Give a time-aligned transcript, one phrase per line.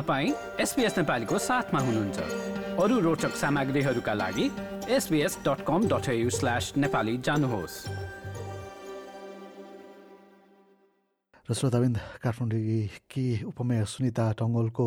[0.00, 2.18] तपाईँ एसपिएस नेपालीको साथमा हुनुहुन्छ।
[2.80, 4.46] अरू रोचक सामग्रीहरूका लागि
[4.88, 7.76] SBS dot com dot slash Nepali जानुहोस्।
[11.44, 14.86] र श्रोताबिन्द काठमाडौँकी उपमेयर सुनिता टङ्गोलको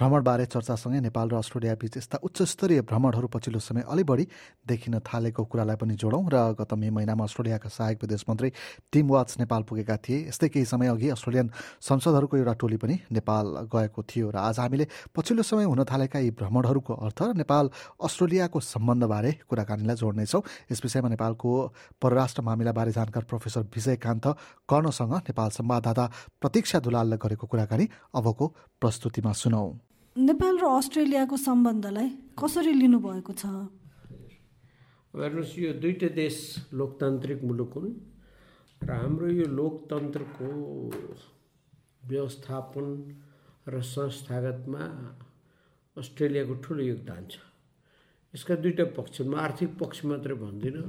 [0.00, 4.24] भ्रमणबारे चर्चासँगै नेपाल र अस्ट्रेलिया बीच यस्ता उच्च स्तरीय भ्रमणहरू पछिल्लो समय अलि बढी
[4.64, 8.48] देखिन थालेको कुरालाई पनि जोडौँ र गत मे महिनामा अस्ट्रेलियाका सहायक विदेश मन्त्री
[8.92, 11.50] टिम वाच नेपाल पुगेका थिए। यस्तै केही समय अघि अस्ट्रेलियन
[11.84, 16.30] संसदहरूको एउटा टोली पनि नेपाल गएको थियो र आज हामीले पछिल्लो समय हुन थालेका यी
[16.32, 21.50] भ्रमणहरूको अर्थ नेपाल अस्ट्रेलियाको सम्बन्धबारे कुराकानीलाई जोड्नेछौँ। यस विषयमा नेपालको
[22.00, 24.26] परराष्ट्र मामिलाबारे जानकार प्रोफेसर विजयकान्त
[24.64, 26.10] कर्णसँग नेपाल संवाददाता
[26.40, 28.46] प्रतीक्षा दुलालले गरेको कुराकानी अबको
[28.80, 29.64] प्रस्तुतिमा सुनौ।
[30.20, 33.44] नेपाल र अस्ट्रेलियाको सम्बन्धलाई कसरी लिनुभएको छ?
[35.14, 36.36] हेर्नुहोस् यो दुइटै देश
[36.76, 37.94] लोकतान्त्रिक मुलुक हुन्
[38.84, 40.48] र हाम्रो यो लोकतन्त्रको
[42.04, 42.86] व्यवस्थापन
[43.68, 44.84] र संस्थागतमा
[45.96, 47.40] अस्ट्रेलियाको ठुलो योगदान छ।
[48.34, 50.84] यसका दुईवटा पक्ष म आर्थिक पक्ष मात्रै भन्दिनँ।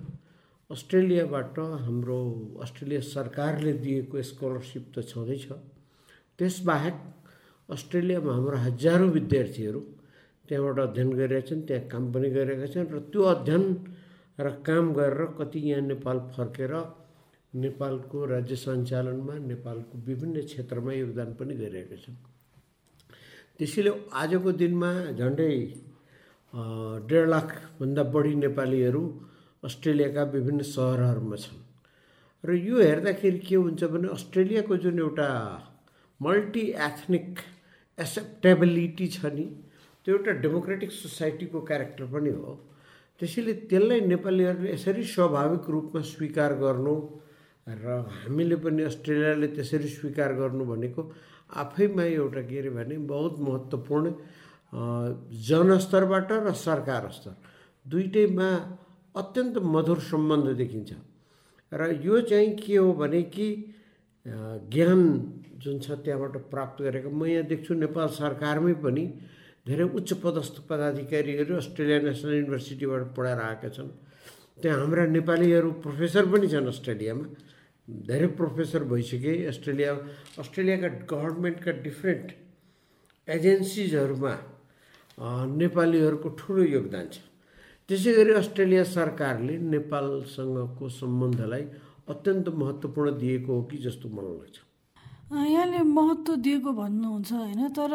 [0.69, 1.55] अस्ट्रेलियाबाट
[1.87, 2.19] हाम्रो
[2.63, 5.47] अस्ट्रेलिया सरकारले दिएको स्कलरसिप त छँदैछ।
[6.39, 6.97] त्यसबाहेक
[7.71, 9.81] अस्ट्रेलियामा हाम्रो हजारौँ विद्यार्थीहरू
[10.47, 13.63] त्यहाँबाट अध्ययन गरिरहेका छन् त्यहाँ काम पनि गरिरहेका छन् र त्यो अध्ययन
[14.39, 16.73] र काम गरेर कति यहाँ नेपाल फर्केर
[17.53, 22.17] नेपालको राज्य सञ्चालनमा नेपालको विभिन्न क्षेत्रमा योगदान पनि गरिरहेका छन्।
[23.57, 25.51] त्यसैले आजको दिनमा झन्डै
[27.09, 29.03] डेढ लाखभन्दा बढी नेपालीहरू
[29.63, 31.59] अस्ट्रेलियाका विभिन्न सहरहरूमा छन्।
[32.43, 35.29] र यो हेर्दाखेरि के हुन्छ भने अस्ट्रेलियाको जुन एउटा
[36.19, 37.29] मल्टी एथनिक
[37.97, 39.45] एक्सेप्टेबिलिटी छ नि
[40.05, 42.53] त्यो एउटा डेमोक्रेटिक सोसाइटीको क्यारेक्टर पनि हो।
[43.19, 46.95] त्यसैले त्यसलाई नेपालीहरूले यसरी स्वाभाविक रूपमा स्वीकार गर्नु
[47.67, 47.85] र
[48.25, 51.01] हामीले पनि अस्ट्रेलियाले त्यसरी स्वीकार गर्नु भनेको
[51.53, 54.05] आफैमा एउटा के अरे भने बहुत महत्त्वपूर्ण
[55.47, 57.35] जनस्तरबाट र सरकार स्तर।
[57.85, 58.49] दुइटैमा
[59.15, 60.91] अत्यन्त मधुर सम्बन्ध देखिन्छ।
[61.71, 63.47] र यो चाहिँ के हो भने कि
[64.25, 65.01] ज्ञान
[65.61, 69.03] जुन छ त्यहाँबाट प्राप्त गरेको। म यहाँ देख्छु नेपाल सरकारमै पनि
[69.67, 73.89] धेरै उच्च पदस्थ पदाधिकारीहरू अस्ट्रेलिया नेसनल युनिभर्सिटीबाट पढाएर आएका छन्।
[74.61, 77.25] त्यहाँ हाम्रा नेपालीहरू प्रोफेसर पनि छन् अस्ट्रेलियामा।
[78.09, 79.91] धेरै प्रोफेसर भइसके। अस्ट्रेलिया
[80.41, 82.27] अस्ट्रेलियाका गभर्मेन्टका डिफ्रेन्ट
[83.27, 84.33] एजेन्सिजहरूमा
[85.61, 87.21] नेपालीहरूको ठुलो योगदान छ।
[87.89, 91.63] त्यसै गरी अस्ट्रेलिया सरकारले नेपालसँगको सम्बन्धलाई
[92.09, 94.70] अत्यन्त महत्त्वपूर्ण दिएको हो कि जस्तो मलाई लाग्छ।
[95.31, 97.93] यहाँले महत्त्व दिएको भन्नुहुन्छ होइन तर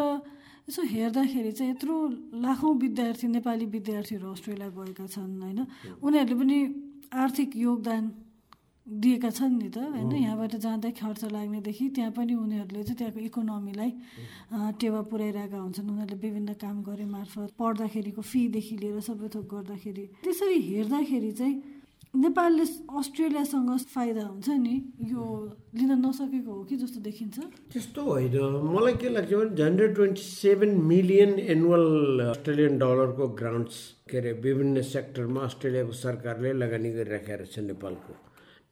[0.68, 1.94] यसो हेर्दाखेरि चाहिँ यत्रो
[2.42, 5.60] लाखौँ विद्यार्थी नेपाली विद्यार्थीहरू अस्ट्रेलिया गएका छन् होइन?
[6.02, 6.56] उनीहरूले पनि
[7.14, 8.04] आर्थिक योगदान
[8.86, 10.10] दिएका छन् नि त होइन?
[10.16, 13.90] यहाँबाट जाँदा खर्च लाग्नेदेखि त्यहाँ पनि उनीहरूले चाहिँ त्यहाँको इकोनोमीलाई
[14.80, 20.58] टेवा पुऱ्याइरहेका हुन्छन्। उनीहरूले विभिन्न काम गरे मार्फत पढ्दाखेरिको फीदेखि लिएर सबै थोक गर्दाखेरि। त्यसरी
[20.70, 21.54] हेर्दाखेरि चाहिँ
[22.16, 22.64] नेपालले
[22.98, 24.74] अस्ट्रेलियासँग फाइदा हुन्छ नि?
[25.04, 25.22] यो
[25.76, 27.38] लिन नसकेको हो कि जस्तो देखिन्छ?
[27.72, 28.36] त्यस्तो होइन।
[28.72, 31.84] मलाई के लाग्छ भने झन्डै twenty seven million annual
[32.30, 33.76] Australian डलरको ग्रान्ट्स
[34.10, 38.12] के अरे विभिन्न सेक्टरमा अस्ट्रेलियाको सरकारले लगानी गरिराखेको छ नेपालको।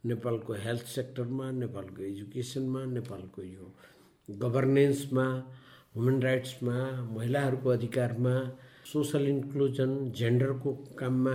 [0.09, 3.65] नेपालको हेल्थ सेक्टरमा नेपालको एजुकेसनमा नेपालको यो
[4.29, 5.25] गभर्नेन्समा
[5.93, 6.77] ह्युमन राइट्समा
[7.13, 8.35] महिलाहरूको अधिकारमा
[8.85, 11.33] सोसल इन्क्लुजन जेन्डरको काममा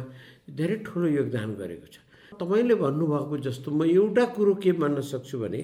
[0.59, 1.97] धेरै ठुलो योगदान गरेको छ।
[2.41, 5.61] तपाईँले भन्नुभएको जस्तो म एउटा कुरो के मान्न सक्छु भने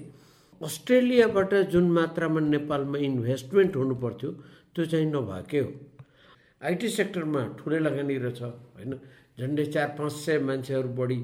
[0.61, 4.31] अस्ट्रेलियाबाट जुन मात्रामा नेपालमा इन्भेस्टमेन्ट हुनु पर्थ्यो
[4.75, 5.71] त्यो चाहिँ नभएकै हो।
[6.61, 8.93] आइटी सेक्टरमा ठुलै लगानी रहेछ होइन?
[9.39, 11.19] झन्डै चार पाँच सय मान्छेहरू बढी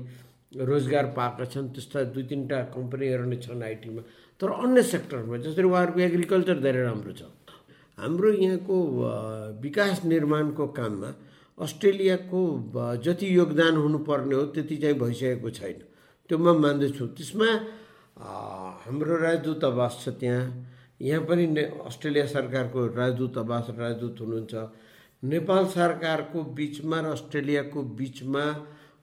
[0.53, 4.03] रोजगार पाएका छन् त्यस्ता दुई तिनवटा कम्पनीहरू नै छन् आइटीमा
[4.41, 7.23] तर अन्य सेक्टरमा जसरी उहाँहरूको एग्रिकल्चर धेरै राम्रो छ।
[8.02, 8.76] हाम्रो यहाँको
[9.62, 11.10] विकास निर्माणको काममा
[11.58, 12.40] अस्ट्रेलियाको
[12.98, 15.78] जति योगदान हुनुपर्ने हो त्यति चाहिँ भइसकेको छैन।
[16.30, 17.50] त्यो म मान्दछु। त्यसमा
[18.82, 20.43] हाम्रो राजदूतावास छ त्यहाँ।
[21.00, 24.55] यहाँ पनि ने अस्ट्रेलिया सरकारको राजदूतावास राजदूत हुनुहुन्छ।
[25.22, 28.44] नेपाल सरकारको बिचमा र अस्ट्रेलियाको बिचमा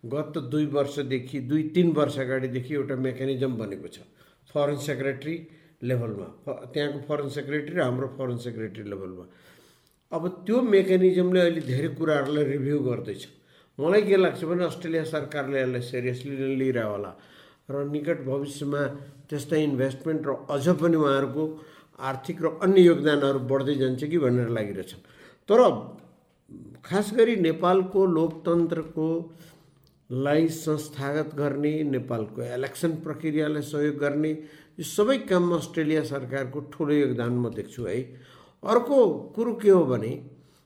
[0.06, 4.04] गत दुई वर्षदेखि दुई तिन वर्ष अगाडिदेखि एउटा मेकानिजम बनेको छ।
[4.52, 5.36] फरेन सेक्रेटरी
[5.82, 6.28] लेभलमा
[6.74, 9.26] त्यहाँको फरेन सेक्रेटरी र हाम्रो फरेन सेक्रेटरी लेभलमा
[10.12, 13.22] अब त्यो मेकानिजमले अहिले धेरै कुराहरूलाई रिभ्यू गर्दैछ।
[13.80, 17.12] मलाई के लाग्छ भने अस्ट्रेलिया सरकारले यसलाई सिरियसली लिइरह होला।
[17.72, 18.82] र निकट भविष्यमा
[19.30, 21.44] त्यस्ता इन्भेस्टमेन्ट र अझ पनि उहाँहरूको
[22.00, 24.92] आर्थिक र अन्य योगदानहरू बढ्दै जान्छ कि भनेर लागिरहेछ
[25.50, 25.60] तर
[26.86, 29.08] खास गरी नेपालको लोकतन्त्रको
[30.10, 34.32] लाई संस्थागत गर्ने नेपालको इलेक्सन प्रक्रियालाई सहयोग गर्ने
[34.80, 38.00] यो सबै काममा अस्ट्रेलिया सरकारको ठुलो योगदान म देख्छु है।
[38.64, 38.98] अर्को
[39.36, 40.12] कुरो के हो भने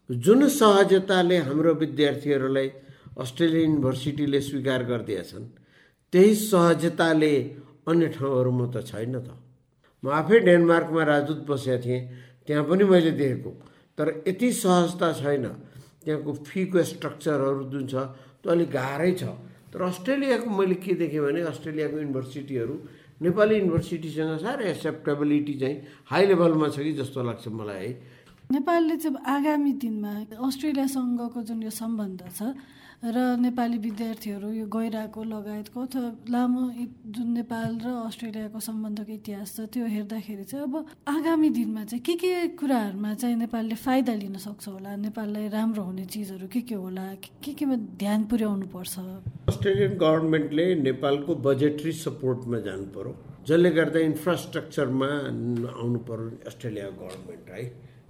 [0.10, 2.70] जुन सहजताले हाम्रो विद्यार्थीहरूलाई
[3.18, 5.46] अस्ट्रेलिया युनिभर्सिटीले स्वीकार गरिदिएछन्
[6.14, 7.34] त्यही सहजताले
[7.90, 9.34] अन्य ठाउँहरूमा त छैन त।
[10.04, 12.02] म आफै डेनमार्कमा राजदूत बसेको थिएँ
[12.46, 13.52] त्यहाँ पनि मैले देखेको।
[13.98, 15.46] तर यति सहजता छैन।
[16.06, 17.94] त्यहाँको फीको स्ट्रक्चरहरू जुन छ
[18.46, 19.24] त्यो अलिक गाह्रै छ।
[19.74, 22.76] तर अस्ट्रेलियाको मैले के देखेँ भने अस्ट्रेलियाको युनिभर्सिटीहरू
[23.24, 25.78] नेपाली युनिभर्सिटीसँग साह्रै एक्सेप्टेबिलिटी चाहिँ
[26.12, 27.92] हाई लेभलमा छ कि जस्तो लाग्छ मलाई है।
[28.52, 30.12] नेपालले चाहिँ आगामी दिनमा
[30.44, 32.52] अस्ट्रेलियासँगको जुन यो सम्बन्ध छ
[33.02, 36.62] र नेपाली विद्यार्थीहरू यो गइरहेको लगायतको अथवा लामो
[37.16, 40.76] जुन नेपाल र अस्ट्रेलियाको सम्बन्धको इतिहास छ त्यो हेर्दाखेरि चाहिँ अब
[41.10, 44.96] आगामी दिनमा चाहिँ के के कुराहरूमा चाहिँ नेपालले फाइदा लिन सक्छ होला?
[44.96, 47.06] नेपाललाई राम्रो हुने चिजहरू के के होला?
[47.44, 48.96] के केमा ध्यान पुर्याउनु पर्छ?
[49.52, 53.12] अस्ट्रेलियन गभर्मेन्टले नेपालको बजेटरी सपोर्टमा जानु पर्यो।
[53.48, 55.10] जसले गर्दा इन्फ्रास्ट्रक्चरमा
[55.82, 57.64] आउनु पर्यो अस्ट्रेलियाको गभर्मेन्ट है?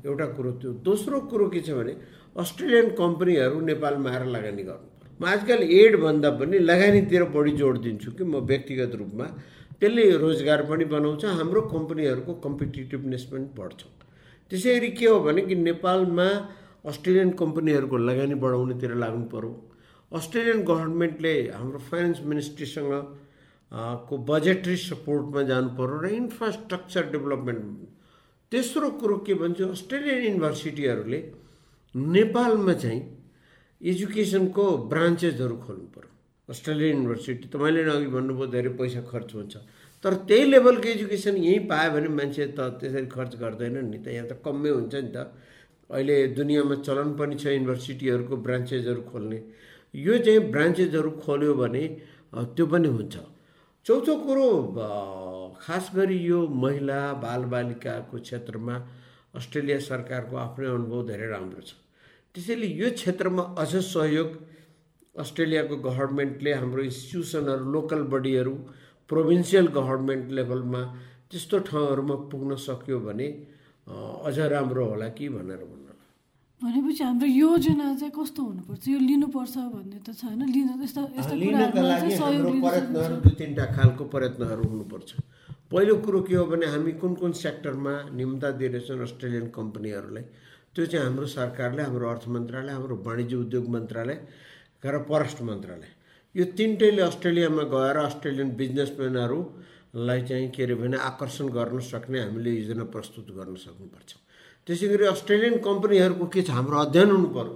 [0.06, 1.94] एउटा कुरो त्यो दोस्रो कुरो के छ भने
[2.36, 4.88] अस्ट्रेलियन कम्पनीहरू नेपालमा आएर लगानी गर्नु
[5.20, 9.26] म आजकल एडभन्दा पनि लगानीतिर बढी जोड दिन्छु कि म व्यक्तिगत रूपमा।
[9.80, 13.82] त्यसले रोजगार पनि बनाउँछ हाम्रो कम्पनीहरूको कम्पिटिटिभनेस पनि बढ्छ।
[14.52, 16.28] त्यसै गरी के हो भने कि नेपालमा
[16.90, 19.52] अस्ट्रेलियन कम्पनीहरूको लगानी बढाउनेतिर लाग्नु पर्यो।
[20.12, 22.92] अस्ट्रेलियन गभर्मेन्टले हाम्रो फाइनेन्स मिनिस्ट्रीसँग
[24.10, 27.64] को बजेटरी सपोर्टमा जानु पर्यो र इन्फ्रास्ट्रक्चर डेभलपमेन्ट
[28.52, 31.22] तेस्रो कुरो के भन्छु अस्ट्रेलियन युनिभर्सिटीहरूले
[31.96, 33.02] नेपालमा चाहिँ
[33.82, 36.10] एजुकेसनको ब्रान्चेसहरू खोल्नु पऱ्यो
[36.50, 39.56] अस्ट्रेलियन युनिभर्सिटी तपाईँले अघि भन्नुभयो धेरै पैसा खर्च हुन्छ।
[40.04, 44.28] तर त्यही लेभलको एजुकेसन यहीँ पायो भने मान्छे त त्यसरी खर्च गर्दैन नि त यहाँ
[44.28, 45.18] त कमै हुन्छ नि त।
[45.90, 49.40] अहिले दुनियाँमा चलन पनि छ युनिभर्सिटीहरूको ब्रान्चेसहरू खोल्ने।
[49.94, 51.84] यो चाहिँ ब्रान्चेसहरू खोल्यो भने
[52.34, 53.16] त्यो पनि हुन्छ।
[53.86, 54.50] चौथो कुरो
[55.62, 58.76] खास गरी यो महिला बालबालिकाको क्षेत्रमा
[59.38, 61.83] अस्ट्रेलिया सरकारको आफ्नै अनुभव धेरै राम्रो छ।
[62.36, 64.30] त्यसैले यो क्षेत्रमा अझ सहयोग
[65.16, 68.54] अस्ट्रेलियाको गभर्मेन्टले हाम्रो इन्स्टिट्युसनहरू लोकल बडीहरू
[69.10, 70.82] प्रोभिन्सियल गभर्मेन्ट लेभलमा
[71.30, 73.28] त्यस्तो ठाउँहरूमा पुग्न सक्यो भने
[74.28, 75.82] अझ राम्रो होला कि भनेर भन्नु
[76.62, 78.88] भनेपछि हाम्रो योजना चाहिँ कस्तो हुनुपर्छ?
[78.88, 84.04] यो लिनुपर्छ भन्ने त छ होइन लिन यस्तो लिनका लागि हाम्रो प्रयत्नहरू दुई तिनवटा खालको
[84.16, 85.10] प्रयत्नहरू हुनुपर्छ।
[85.72, 90.24] पहिलो कुरो के हो भने हामी कुन कुन सेक्टरमा निम्ता दिइरहेछौँ अस्ट्रेलियन कम्पनीहरूलाई
[90.76, 94.18] त्यो चाहिँ हाम्रो सरकारले हाम्रो अर्थ मन्त्रालय हाम्रो वाणिज्य उद्योग मन्त्रालय
[94.86, 95.90] र परराष्ट्र मन्त्रालय।
[96.36, 102.84] यो तिनटैले अस्ट्रेलियामा गएर अस्ट्रेलियन बिजनेसम्यानहरूलाई चाहिँ के अरे भने आकर्षण गर्न सक्ने हामीले योजना
[102.90, 104.12] प्रस्तुत गर्न सक्नुपर्छ।
[104.68, 106.50] त्यसै गरी अस्ट्रेलियन कम्पनीहरूको के छ?
[106.50, 107.54] हाम्रो अध्ययन हुनु पऱ्यो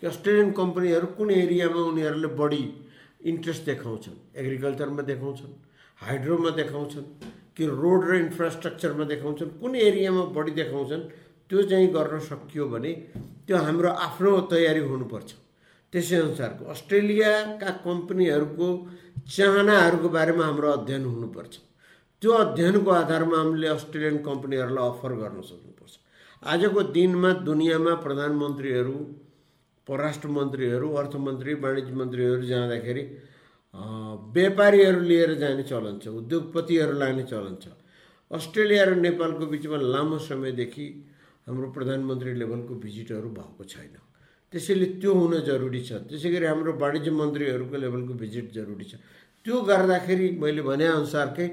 [0.00, 2.64] कि अस्ट्रेलियन कम्पनीहरू कुन एरियामा उनीहरूले बढी
[3.30, 4.16] इन्ट्रेस्ट देखाउँछन्?
[4.40, 5.52] एग्रिकल्चरमा देखाउँछन्
[6.00, 7.06] हाइड्रोमा देखाउँछन्
[7.56, 9.50] कि रोड र इन्फ्रास्ट्रक्चरमा देखाउँछन्?
[9.60, 11.02] कुन एरियामा बढी देखाउँछन्?
[11.54, 12.92] त्यो चाहिँ गर्न सकियो भने
[13.46, 15.30] त्यो हाम्रो आफ्नो तयारी हुनुपर्छ।
[15.92, 18.68] त्यसै अनुसारको अस्ट्रेलियाका कम्पनीहरूको
[19.30, 21.54] चाहनाहरूको बारेमा हाम्रो अध्ययन हुनुपर्छ।
[22.22, 25.94] त्यो अध्ययनको आधारमा हामीले अस्ट्रेलियन कम्पनीहरूलाई अफर गर्न सक्नुपर्छ।
[26.42, 28.96] आजको दिनमा दुनियाँमा प्रधानमन्त्रीहरू
[29.86, 33.04] परराष्ट्र मन्त्रीहरू अर्थमन्त्री वाणिज्य मन्त्रीहरू जाँदाखेरि
[34.34, 37.78] व्यापारीहरू लिएर जाने चलन छ उद्योगपतिहरू लाने चलन छ।
[38.30, 40.86] अस्ट्रेलिया र नेपालको बिचमा लामो समयदेखि
[41.46, 43.96] हाम्रो प्रधानमन्त्री लेभलको भिजिटहरू भएको छैन।
[44.52, 48.94] त्यसैले त्यो हुन जरुरी छ। त्यसै गरी हाम्रो वाणिज्य मन्त्रीहरूको लेभलको भिजिट जरुरी छ।
[49.44, 51.46] त्यो गर्दाखेरि मैले भनेअनुसारकै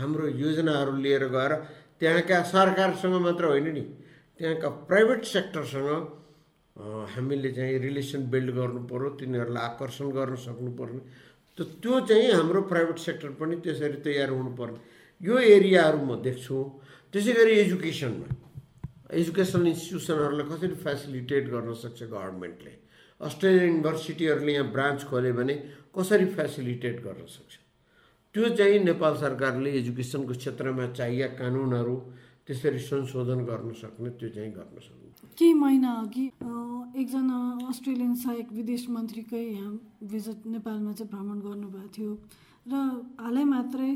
[0.00, 1.52] हाम्रो योजनाहरू लिएर गएर
[2.00, 3.82] त्यहाँका सरकारसँग मात्र होइन नि
[4.40, 5.90] त्यहाँका प्राइभेट सेक्टरसँग
[7.14, 11.00] हामीले चाहिँ रिलेसन बिल्ड गर्नु पऱ्यो तिनीहरूलाई आकर्षण गर्न सक्नु पर्ने।
[11.58, 14.80] त त्यो चाहिँ हाम्रो प्राइभेट सेक्टर पनि त्यसरी तयार हुनुपर्ने
[15.20, 16.56] यो एरियाहरू म देख्छु
[17.12, 18.26] त्यसै गरी एजुकेसनमा।
[19.20, 22.72] एजुकेसनल इन्स्टिट्युसनहरूलाई कसरी फेसिलिटेट गर्न सक्छ गभर्मेन्टले
[23.20, 25.54] अस्ट्रेलियन युनिभर्सिटीहरूले यहाँ ब्रान्च खोल्यो भने
[25.96, 27.52] कसरी फेसिलिटेट गर्न सक्छ?
[28.34, 31.96] त्यो चाहिँ नेपाल सरकारले एजुकेसनको क्षेत्रमा चाहिए कानुनहरू
[32.46, 35.02] त्यसरी संशोधन गर्न सक्ने त्यो चाहिँ गर्न सक्ने।
[35.38, 36.26] केही महिना अघि
[37.00, 37.38] एकजना
[37.70, 39.72] अस्ट्रेलियन सहायक विदेश मन्त्रीकै यहाँ
[40.10, 42.12] भिजिट नेपालमा चाहिँ भ्रमण गर्नुभएको थियो।
[42.66, 42.74] र
[43.20, 43.90] हालै मात्रै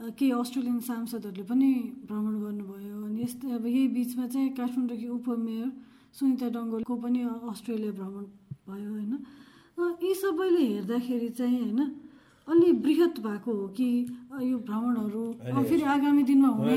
[0.00, 1.70] केही अस्ट्रेलियन सांसदहरूले पनि
[2.08, 5.68] भ्रमण गर्नुभयो। अनि यस्तै अब यही बिचमा चाहिँ काठमाडौँकी उपमेयर
[6.18, 7.20] सुनिता डङ्गोलको पनि
[7.50, 8.24] अस्ट्रेलिया भ्रमण
[8.68, 9.12] भयो होइन?
[10.02, 11.80] यी सबैले हेर्दाखेरि चाहिँ होइन
[12.48, 13.88] अलि बृहत भएको हो कि
[14.42, 15.22] यो भ्रमणहरू
[15.68, 16.76] फेरि आगामी दिनमा हुने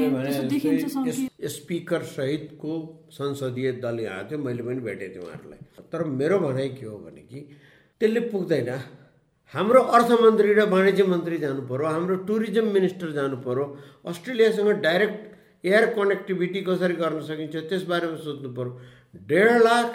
[0.49, 0.85] देखिन्छ
[1.55, 2.73] स्पिकर सहितको
[3.11, 5.59] संसदीय दल यहाँ थियो मैले पनि भेटेको थिएँ उहाँहरूलाई।
[5.91, 7.39] तर मेरो भनाइ के हो भने कि
[8.01, 8.69] त्यसले पुग्दैन।
[9.53, 13.37] हाम्रो अर्थमन्त्री र वाणिज्य मन्त्री जानु हाम्रो टुरिज्म मिनिस्टर जानु
[14.11, 18.71] अस्ट्रेलियासँग डाइरेक्ट एयर कनेक्टिभिटी कसरी गर्न सकिन्छ त्यसबारेमा सोध्नु पऱ्यो
[19.29, 19.89] डेढ लाख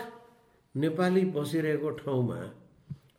[0.75, 2.39] नेपाली बसिरहेको ठाउँमा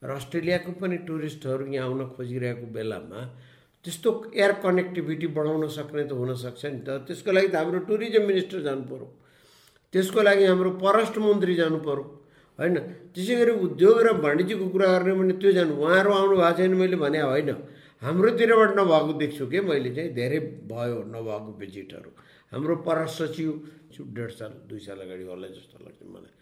[0.04, 3.22] र अस्ट्रेलियाको पनि टुरिस्टहरू यहाँ आउन खोजिरहेको बेलामा
[3.86, 8.60] त्यस्तो एयर कनेक्टिभिटी बढाउन सक्ने त हुनसक्छ नि त। त्यसको लागि त हाम्रो टुरिज्म मिनिस्टर
[8.68, 9.08] जानु पऱ्यो
[9.94, 11.78] त्यसको लागि हाम्रो परराष्ट्र मन्त्री जानु
[12.62, 12.78] होइन?
[13.14, 16.98] त्यसै गरी उद्योग र वाणिज्यको कुरा गर्ने भने त्यो जानु उहाँहरू आउनु भएको छैन मैले
[17.04, 17.50] भने होइन।
[18.02, 20.10] हाम्रोतिरबाट नभएको देख्छु कि मैले चाहिँ?
[20.14, 20.40] धेरै
[20.70, 22.12] भयो नभएको भिजिटहरू
[22.52, 23.50] हाम्रो परराष्ट्र सचिव
[24.16, 26.34] डेढ साल दुई साल अगाडि होला जस्तो लाग्छ मलाई।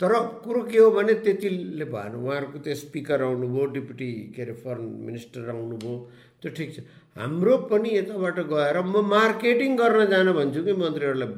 [0.00, 0.12] तर
[0.44, 5.48] कुरो के हो भने त्यतिले भएन। उहाँहरूको त्यो स्पिकर आउनुभयो डिप्युटी के अरे फरेन मिनिस्टर
[5.50, 5.94] आउनुभयो
[6.42, 6.78] त्यो ठिक छ।
[7.16, 11.28] हाम्रो पनि यताबाट गएर म मार्केटिङ गर्न जान भन्छु कि मन्त्रीहरूलाई।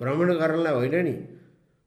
[0.00, 1.14] भ्रमण गर्नलाई होइन नि।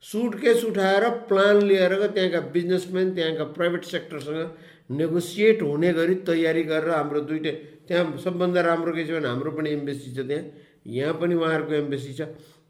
[0.03, 7.21] सुटकेस उठाएर प्लान लिएर त्यहाँका बिजनेसम्यान त्यहाँका प्राइभेट सेक्टरसँग नेगोसिएट हुने गरी तयारी गरेर हाम्रो
[7.29, 7.51] दुइटै
[7.87, 10.43] त्यहाँ सबभन्दा राम्रो के छ भने हाम्रो पनि एम्बेसी छ त्यहाँ
[10.87, 12.21] यहाँ पनि उहाँहरूको एम्बेसी छ।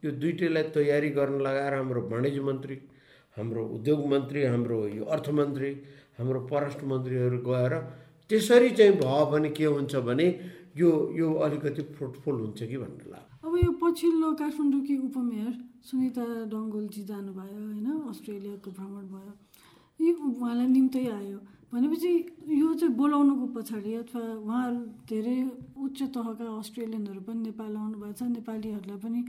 [0.04, 2.76] यो दुइटैलाई तयारी गर्न लगाएर हाम्रो वाणिज्य मन्त्री
[3.38, 5.72] हाम्रो उद्योग मन्त्री हाम्रो यो अर्थमन्त्री
[6.18, 7.74] हाम्रो परराष्ट्र मन्त्रीहरू गएर
[8.30, 10.28] त्यसरी चाहिँ भयो भने के हुन्छ भने
[10.78, 13.29] यो यो अलिकति फ्रुटफुल हुन्छ कि भन्ने लाग्छ।
[13.66, 15.54] यो पछिल्लो काठमाडौँकी उपमेयर
[15.90, 17.88] सुनिता डङ्गोलजी जानुभयो होइन?
[18.12, 19.34] अस्ट्रेलियाको भ्रमण भयो।
[20.00, 21.40] यो उहाँलाई निम्तै आयो।
[21.74, 22.12] भनेपछि
[22.60, 25.38] यो चाहिँ बोलाउनुको पछाडि अथवा उहाँहरू धेरै
[25.86, 29.22] उच्च तहका अस्ट्रेलियनहरू पनि नेपाल आउनुभएको छ नेपालीहरूलाई पनि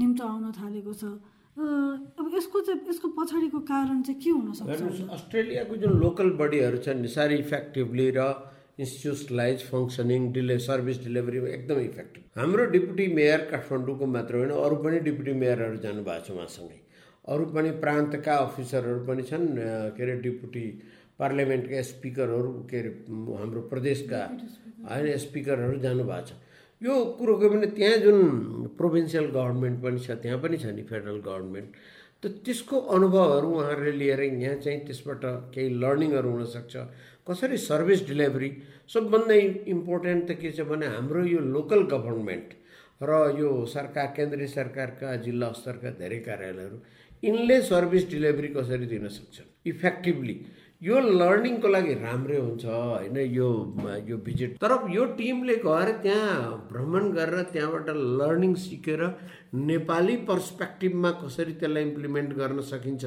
[0.00, 1.04] निम्तो आउन थालेको छ।
[1.54, 7.36] अब यसको चाहिँ यसको पछाडिको कारण चाहिँ के हुनसक्छ अस्ट्रेलियाको जुन लोकल बडीहरू छन् साह्रै
[7.44, 8.20] इफेक्टिभली र
[8.78, 14.98] इन्स्टिट्युसनलाइज फङ्सनिङ डिले सर्भिस डेलिभरीमा एकदम इफेक्टिभ हाम्रो डिप्युटी मेयर काठमाडौँको मात्र होइन अरू पनि
[15.08, 16.78] डिप्युटी मेयरहरू जानुभएको छ उहाँसँगै.
[17.32, 19.46] अरू पनि प्रान्तका अफिसरहरू पनि छन्
[19.96, 20.64] के अरे डिप्युटी
[21.18, 22.90] पार्लियामेन्टका स्पिकरहरू के अरे
[23.38, 24.22] हाम्रो प्रदेशका
[24.90, 26.32] होइन स्पिकरहरू जानुभएको छ.
[26.80, 28.18] यो कुरो के भने त्यहाँ जुन
[28.78, 31.68] प्रोभिन्सियल गभर्मेन्ट पनि छ त्यहाँ पनि छ नि फेडरल गभर्मेन्ट
[32.22, 36.76] त त्यसको अनुभवहरू उहाँहरूले लिएर यहाँ चाहिँ त्यसबाट केही लर्निङहरू हुनसक्छ
[37.28, 38.50] कसरी सर्भिस डेलिभरी
[38.94, 39.34] सबभन्दा
[39.74, 42.52] इम्पोर्टेन्ट त के छ भने हाम्रो यो लोकल गभर्मेन्ट
[43.02, 46.76] र यो सरकार केन्द्रीय सरकारका जिल्ला स्तरका धेरै कार्यालयहरू
[47.22, 49.48] यिनले सर्भिस डेलिभरी कसरी दिन सक्छन्?
[49.72, 50.36] इफेक्टिभली
[50.82, 53.16] यो लर्निङको लागि राम्रै हुन्छ होइन?
[53.38, 53.48] यो
[54.08, 57.88] यो भिजिट तर यो टिमले गएर त्यहाँ भ्रमण गरेर त्यहाँबाट
[58.20, 59.02] लर्निङ सिकेर
[59.72, 63.04] नेपाली पर्सपेक्टिभमा कसरी त्यसलाई इम्प्लिमेन्ट गर्न सकिन्छ?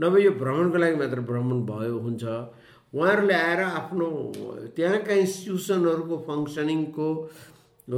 [0.00, 2.24] नभए यो भ्रमणको लागि मात्र भ्रमण भयो हुन्छ?
[2.94, 4.06] उहाँहरूले आएर आफ्नो
[4.76, 7.08] त्यहाँका इन्स्टिट्युसनहरूको फङ्सनिङको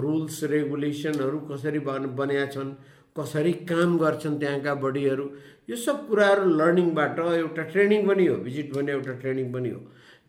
[0.04, 2.72] रुल्स रेगुलेसनहरू कसरी बन बनिया छन्
[3.18, 5.24] कसरी काम गर्छन् त्यहाँका बडीहरू
[5.70, 9.80] यो सब कुराहरू लर्निङबाट एउटा ट्रेनिङ पनि हो भिजिट भने एउटा ट्रेनिङ पनि हो।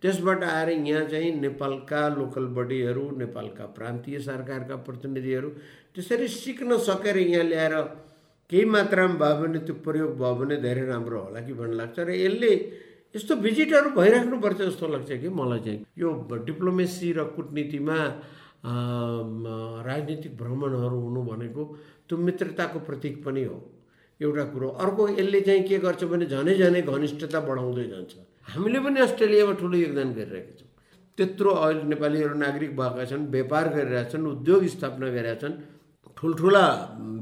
[0.01, 5.49] त्यसबाट आएर यहाँ चाहिँ नेपालका लोकल बडीहरू नेपालका प्रान्तीय सरकारका प्रतिनिधिहरू
[5.95, 7.75] त्यसरी सिक्न सकेर यहाँ ल्याएर
[8.49, 12.09] केही मात्रामा भयो भने त्यो प्रयोग भयो भने धेरै राम्रो होला कि भन्ने लाग्छ। र
[12.15, 12.51] यसले
[13.15, 16.09] यस्तो भिजिटहरू भइराख्नुपर्छ जस्तो लाग्छ कि मलाई चाहिँ। यो
[16.45, 17.97] डिप्लोमेसी र कुटनीतिमा
[19.85, 21.63] राजनीतिक भ्रमणहरू हुनु भनेको
[22.09, 23.57] त्यो मित्रताको प्रतीक पनि हो।
[24.19, 28.13] एउटा कुरो। अर्को यसले चाहिँ के गर्छ भने झनै झनै घनिष्ठता बढाउँदै जान्छ।
[28.47, 30.69] हामीले पनि अस्ट्रेलियामा ठुलो योगदान गरिरहेका छौँ।
[31.17, 35.55] त्यत्रो अहिले नेपालीहरू नागरिक भएका छन् व्यापार गरिरहेका छन् उद्योग स्थापना गरिरहेका छन्
[36.17, 36.65] ठुल्ठुला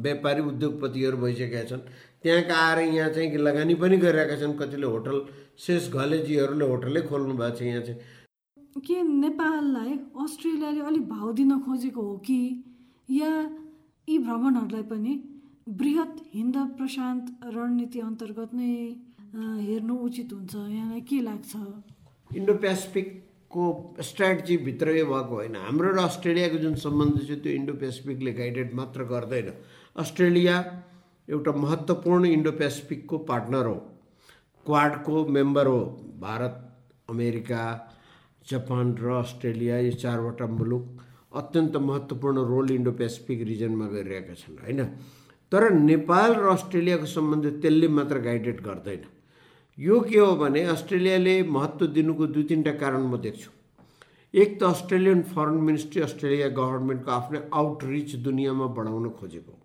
[0.06, 1.82] व्यापारी उद्योगपतिहरू भइसकेका छन्।
[2.24, 5.18] त्यहाँका आएर यहाँ चाहिँ लगानी पनि गरिरहेका छन्। कतिले होटल
[5.58, 8.00] शेष घलेजीहरूले होटलै खोल्नु भएको छ यहाँ चाहिँ।
[8.86, 12.42] के नेपाललाई अस्ट्रेलियाले अलिक भाउ दिन खोजेको हो कि?
[13.10, 13.32] या
[14.08, 15.14] यी भ्रमणहरूलाई पनि
[15.70, 17.26] बृहत हिन्द प्रशान्त
[17.56, 18.72] रणनीति अन्तर्गत नै
[19.66, 20.56] हेर्नु उचित हुन्छ?
[20.56, 21.52] यहाँलाई के लाग्छ?
[22.32, 23.66] इन्डो पेसिफिकको
[24.02, 29.52] स्ट्राटेजीभित्रै भएको होइन। हाम्रो र अस्ट्रेलियाको जुन सम्बन्ध छ त्यो इन्डो पेसिफिकले गाइडेड मात्र गर्दैन।
[29.96, 30.56] अस्ट्रेलिया
[31.32, 33.76] एउटा महत्त्वपूर्ण इन्डो पेसिफिकको पार्टनर हो।
[34.66, 35.80] क्वाडको मेम्बर हो।
[36.20, 36.58] भारत
[37.10, 37.62] अमेरिका
[38.50, 40.86] जापान र अस्ट्रेलिया यो चारवटा मुलुक
[41.34, 44.84] अत्यन्त महत्त्वपूर्ण रोल इन्डो पेसिफिक रिजनमा गरिरहेका छन् होइन?
[45.52, 49.02] तर नेपाल र अस्ट्रेलियाको सम्बन्ध त्यसले मात्र गाइडेड गर्दैन।
[49.78, 53.50] यो के हो भने अस्ट्रेलियाले महत्त्व दिनुको दुई तिनवटा कारण म देख्छु।
[54.34, 59.61] एक त अस्ट्रेलियन फरेन मिनिस्ट्री अस्ट्रेलिया गभर्मेन्टको आफ्नै आउटरिच दुनियाँमा बढाउन खोजेको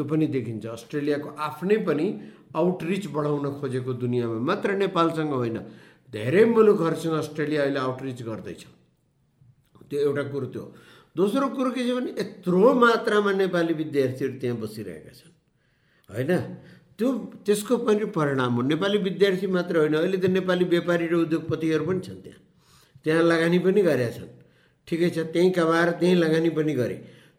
[0.00, 2.06] त्यो पनि देखिन्छ। अस्ट्रेलियाको आफ्नै पनि
[2.56, 5.58] आउटरिच बढाउन खोजेको दुनियाँमा मात्र नेपालसँग होइन।
[6.08, 8.62] धेरै मुलुकहरूसँग अस्ट्रेलिया अहिले आउटरिच गर्दैछ।
[9.84, 10.64] त्यो एउटा कुरो त्यो
[11.12, 15.32] दोस्रो कुरो के छ भने यत्रो मात्रामा नेपाली विद्यार्थीहरू त्यहाँ बसिरहेका छन्।
[16.08, 16.32] होइन?
[16.96, 17.08] त्यो
[17.44, 22.00] त्यसको पनि परिणाम हो। नेपाली विद्यार्थी मात्र होइन। अहिले त नेपाली व्यापारी र उद्योगपतिहरू पनि
[22.00, 22.40] छन् त्यहाँ।
[23.04, 24.32] त्यहाँ लगानी पनि गरेका छन्।
[24.88, 26.96] ठिकै छ त्यहीँ कमाएर त्यहीँ लगानी पनि गरे।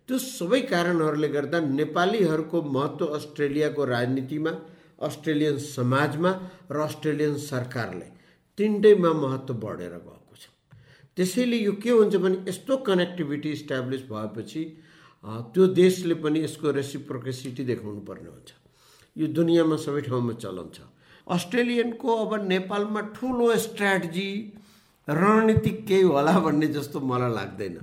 [0.10, 4.52] त्यो सबै कारणहरूले गर्दा नेपालीहरूको महत्त्व अस्ट्रेलियाको राजनीतिमा
[5.08, 6.32] अस्ट्रेलियन समाजमा
[6.72, 8.08] र अस्ट्रेलियन सरकारले
[8.58, 10.44] तिनटैमा महत्त्व बढेर गएको छ।
[11.18, 14.64] त्यसैले यो के हुन्छ भने यस्तो कनेक्टिभिटी इस्टाब्लिस भएपछि
[15.54, 18.50] त्यो देशले पनि यसको रेसिप्रोकेसिटी देखाउनु पर्ने हुन्छ।
[19.16, 20.78] यो दुनियाँमा सबै ठाउँमा चलन छ।
[21.28, 24.30] अस्ट्रेलियनको अब नेपालमा ठुलो स्ट्राटेजी
[25.08, 27.76] रणनीतिक केही होला भन्ने जस्तो मलाई लाग्दैन।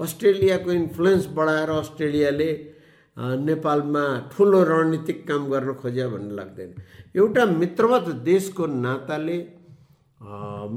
[0.00, 2.50] अस्ट्रेलियाको इन्फ्लुएन्स बढाएर अस्ट्रेलियाले
[3.16, 6.70] नेपालमा ठुलो रणनीतिक काम गर्न खोज्या भन्ने लाग्दैन।
[7.16, 9.38] एउटा मित्रवत देशको नाताले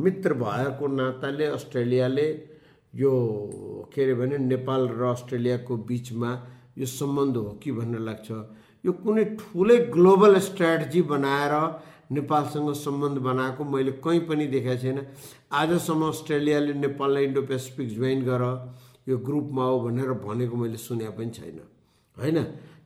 [0.03, 2.27] मित्र भएको नाताले अस्ट्रेलियाले
[2.93, 3.11] यो
[3.93, 6.31] के अरे भने नेपाल र अस्ट्रेलियाको बिचमा
[6.77, 8.29] यो सम्बन्ध हो कि भन्ने लाग्छ।
[8.85, 11.53] यो कुनै ठुलै ग्लोबल स्ट्राटेजी बनाएर
[12.11, 14.99] नेपालसँग सम्बन्ध बनाएको मैले कहीँ पनि देखाएको छैन।
[15.51, 18.43] आजसम्म अस्ट्रेलियाले नेपाललाई इन्डो पेसिफिक जोइन गर
[19.07, 21.59] यो ग्रुपमा हो भनेर भनेको मैले सुने पनि छैन।
[22.17, 22.37] होइन?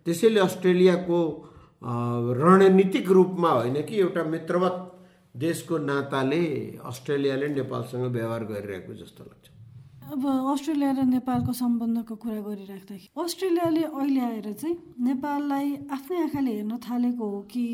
[0.06, 1.20] त्यसैले अस्ट्रेलियाको
[2.42, 4.78] रणनीतिक रूपमा होइन कि एउटा मित्रवत
[5.38, 6.44] देशको नाताले
[6.86, 9.46] अस्ट्रेलियाले नेपालसँग व्यवहार गरिरहेको जस्तो लाग्छ।
[10.08, 16.78] अब अस्ट्रेलिया र नेपालको सम्बन्धको कुरा गरिराख्दाखेरि अस्ट्रेलियाले अहिले आएर चाहिँ नेपाललाई आफ्नै आँखाले हेर्न
[16.80, 17.68] थालेको हो कि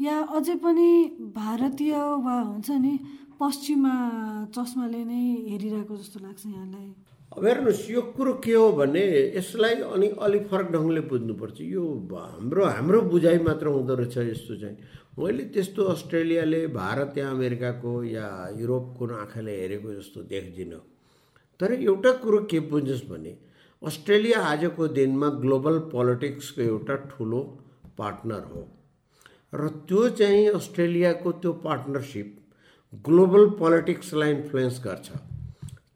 [0.00, 0.88] या अझै पनि
[1.34, 2.94] भारतीय वा हुन्छ नि
[3.40, 3.94] पश्चिमा
[4.54, 6.88] चस्माले नै हेरिरहेको जस्तो लाग्छ यहाँलाई?
[7.32, 9.02] अब हेर्नुहोस् यो कुरो के हो भने
[9.36, 14.76] यसलाई अनि अलिक फरक ढङ्गले बुझ्नुपर्छ। यो हाम्रो हाम्रो बुझाइ मात्र हुँदो रहेछ यस्तो चाहिँ।
[15.18, 20.80] मैले त्यस्तो अस्ट्रेलियाले भारत या अमेरिकाको या युरोपको आँखाले हेरेको जस्तो देख्दिनँ।
[21.60, 23.36] तर एउटा कुरो के बुझोस् भने
[23.82, 27.40] अस्ट्रेलिया आजको दिनमा ग्लोबल पोलिटिक्सको एउटा ठुलो
[27.98, 28.66] पार्टनर हो।
[29.54, 32.36] र त्यो चाहिँ अस्ट्रेलियाको त्यो पार्टनरसिप
[33.04, 35.08] ग्लोबल पोलिटिक्सलाई इन्फ्लुएन्स गर्छ।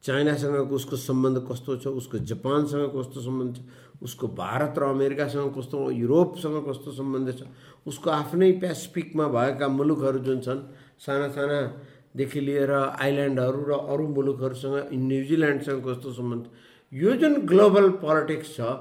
[0.03, 3.59] चाइनासँगको उसको सम्बन्ध कस्तो छ उसको जापानसँग कस्तो सम्बन्ध छ
[4.03, 7.47] उसको भारत र अमेरिकासँग कस्तो युरोपसँग कस्तो सम्बन्ध छ
[7.87, 10.61] उसको आफ्नै पेसिफिकमा भएका मुलुकहरू जुन छन्
[11.05, 16.45] साना सानादेखि लिएर आइल्यान्डहरू र अरू मुलुकहरूसँग न्युजिल्यान्डसँग कस्तो सम्बन्ध
[16.93, 18.73] यो जुन ग्लोबल पोलिटिक्स छ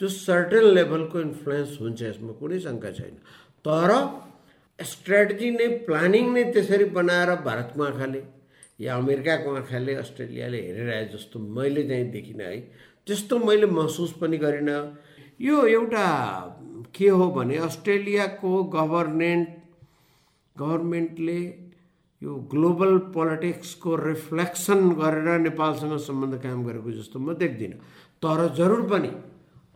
[0.00, 3.14] त्यो सर्टेन लेभलको इन्फ्लुएन्स हुन्छ यसमा कुनै शङ्का छैन।
[3.64, 3.90] तर
[4.78, 8.20] स्ट्राटेजी नै प्लानिङ नै त्यसरी बनाएर भारतको आँखाले
[8.80, 12.58] या अमेरिकाको आँखाले अस्ट्रेलियाले हेरिरहे जस्तो मैले चाहिँ देखिनँ है।
[13.06, 14.80] त्यस्तो मैले महसुस पनि गरिनँ।
[15.40, 16.06] यो एउटा
[16.94, 19.48] के हो भने अस्ट्रेलियाको गभर्नेन्ट
[20.56, 21.40] गभर्मेन्टले
[22.22, 27.78] यो ग्लोबल पोलिटिक्सको रिफ्लेक्सन गरेर नेपालसँग सम्बन्ध कायम गरेको जस्तो म देख्दिनँ।
[28.22, 29.10] तर जरुर पनि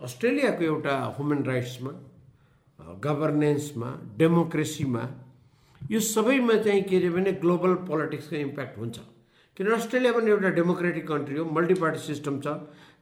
[0.02, 1.92] अस्ट्रेलियाको एउटा ह्युमन राइट्समा
[3.04, 5.02] गभर्नेन्समा डेमोक्रेसीमा
[5.90, 8.96] यो सबैमा चाहिँ के अरे भने ग्लोबल पोलिटिक्सको इम्प्याक्ट हुन्छ।
[9.56, 12.46] किन अस्ट्रेलिया पनि एउटा डेमोक्रेटिक कन्ट्री हो मल्टी पार्टी सिस्टम छ।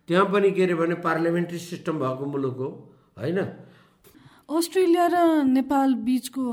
[0.08, 2.68] त्यहाँ पनि के अरे भने पार्लियामेन्ट्री सिस्टम भएको मुलुक हो
[3.18, 3.38] होइन?
[4.46, 5.16] अस्ट्रेलिया र
[5.50, 6.44] नेपाल बिचको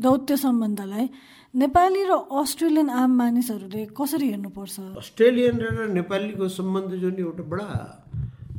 [0.00, 1.06] दौत्य सम्बन्धलाई
[1.54, 4.76] नेपाली र अस्ट्रेलियन आम मानिसहरूले कसरी हेर्नुपर्छ?
[4.96, 7.68] अस्ट्रेलियन र नेपालीको सम्बन्ध जुन एउटा बडा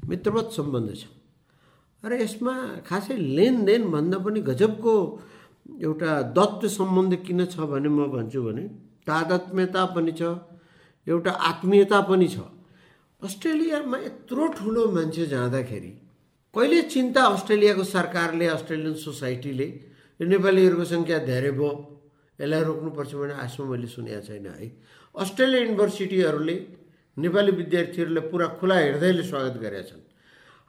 [0.06, 1.10] मित्रवत सम्बन्ध छ।
[2.04, 2.54] र यसमा
[2.86, 4.94] खासै लेनदेन भन्दा पनि गजबको
[5.66, 8.64] एउटा दत्त सम्बन्ध किन छ भने म भन्छु भने
[9.08, 10.22] तादात्म्यता पनि छ
[11.08, 12.38] एउटा आत्मीयता पनि छ।
[13.22, 15.92] अस्ट्रेलियामा यत्रो ठुलो मान्छे जाँदाखेरि
[16.54, 19.68] कहिले चिन्ता अस्ट्रेलियाको सरकारले अस्ट्रेलियन सोसाइटीले
[20.20, 21.72] नेपालीहरूको सङ्ख्या धेरै भयो
[22.40, 24.68] यसलाई रोक्नुपर्छ भने आसमा मैले सुनेको छैन है।
[25.16, 26.56] अस्ट्रेलिया युनिभर्सिटीहरूले
[27.18, 30.04] नेपाली विद्यार्थीहरूलाई पुरा खुला हृदयले स्वागत गरेका छन्।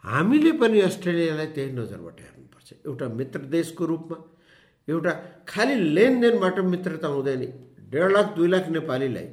[0.04, 4.16] हामीले पनि अस्ट्रेलियालाई त्यही नजरबाट हेर्नुपर्छ। एउटा मित्र देशको रूपमा
[4.88, 5.12] एउटा
[5.48, 7.42] खालि लेनदेनबाट मित्रता हुँदैन
[7.90, 9.26] डेढ लाख दुई लाख नेपालीलाई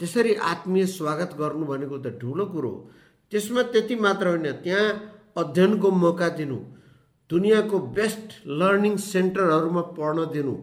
[0.00, 2.90] त्यसरी आत्मीय स्वागत गर्नु भनेको त ठुलो कुरो हो।
[3.32, 4.88] त्यसमा त्यति मात्र होइन त्यहाँ
[5.36, 6.56] अध्ययनको मौका दिनु
[7.30, 8.28] दुनियाँको बेस्ट
[8.60, 10.54] लर्निङ सेन्टरहरूमा पढ्न दिनु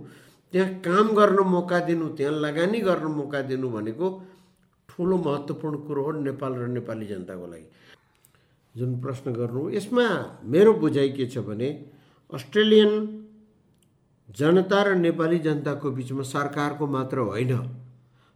[0.53, 4.09] त्यहाँ काम गर्न मौका दिनु त्यहाँ लगानी गर्न मौका दिनु भनेको
[4.89, 7.67] ठुलो महत्त्वपूर्ण कुरो हो नेपाल र नेपाली जनताको लागि।
[8.75, 10.05] जुन प्रश्न गर्नु यसमा
[10.53, 11.69] मेरो बुझाइ के छ भने
[12.29, 12.91] अस्ट्रेलियन
[14.37, 17.51] जनता र नेपाली जनताको बिचमा सरकारको मात्र होइन।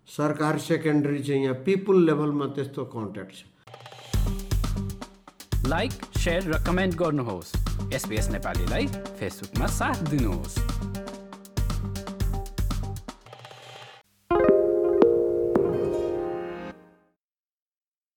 [0.08, 3.44] सरकार सेकेन्डरी चाहिँ यहाँ पिपुल लेभलमा त्यस्तो कन्ट्याक्ट छ।
[5.68, 7.50] लाइक सेयर र कमेन्ट गर्नुहोस्।
[7.94, 8.86] एसपिएस नेपालीलाई
[9.20, 10.75] फेसबुकमा साथ दिनुहोस्।